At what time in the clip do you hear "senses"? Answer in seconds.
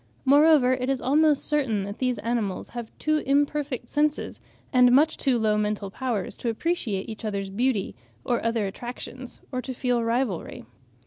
3.87-4.39